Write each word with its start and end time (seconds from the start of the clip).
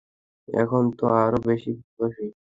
এখন 0.47 0.83
তো 0.97 1.05
আরো 1.17 1.37
বেশি 1.47 1.69
ভালোবাসি। 1.77 2.25